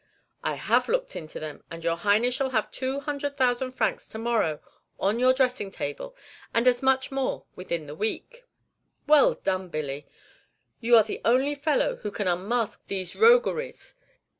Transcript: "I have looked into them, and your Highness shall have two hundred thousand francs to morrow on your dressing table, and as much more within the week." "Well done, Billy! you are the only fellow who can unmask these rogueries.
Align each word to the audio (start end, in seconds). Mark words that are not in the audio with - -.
"I 0.43 0.55
have 0.55 0.89
looked 0.89 1.15
into 1.15 1.39
them, 1.39 1.63
and 1.69 1.83
your 1.83 1.95
Highness 1.97 2.33
shall 2.33 2.49
have 2.49 2.71
two 2.71 3.01
hundred 3.01 3.37
thousand 3.37 3.73
francs 3.73 4.09
to 4.09 4.17
morrow 4.17 4.59
on 4.99 5.19
your 5.19 5.31
dressing 5.31 5.69
table, 5.69 6.15
and 6.55 6.67
as 6.67 6.81
much 6.81 7.11
more 7.11 7.45
within 7.55 7.85
the 7.85 7.93
week." 7.93 8.43
"Well 9.05 9.35
done, 9.35 9.69
Billy! 9.69 10.07
you 10.79 10.97
are 10.97 11.03
the 11.03 11.21
only 11.23 11.53
fellow 11.53 11.97
who 11.97 12.09
can 12.09 12.27
unmask 12.27 12.87
these 12.87 13.15
rogueries. 13.15 13.93